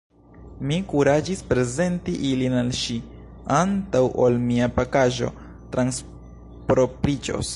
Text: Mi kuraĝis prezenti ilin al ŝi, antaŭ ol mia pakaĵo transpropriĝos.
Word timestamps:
Mi 0.69 0.77
kuraĝis 0.93 1.43
prezenti 1.49 2.15
ilin 2.29 2.55
al 2.61 2.71
ŝi, 2.79 2.97
antaŭ 3.57 4.03
ol 4.25 4.39
mia 4.47 4.69
pakaĵo 4.79 5.31
transpropriĝos. 5.77 7.47